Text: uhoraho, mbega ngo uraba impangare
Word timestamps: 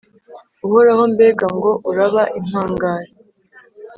uhoraho, 0.65 1.03
mbega 1.13 1.47
ngo 1.55 1.71
uraba 1.89 2.23
impangare 2.39 3.09